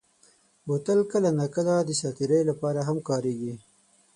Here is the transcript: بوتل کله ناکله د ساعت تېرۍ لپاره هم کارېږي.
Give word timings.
بوتل 0.67 0.99
کله 1.11 1.29
ناکله 1.39 1.75
د 1.83 1.89
ساعت 1.99 2.15
تېرۍ 2.17 2.41
لپاره 2.49 2.79
هم 2.87 2.97
کارېږي. 3.07 3.53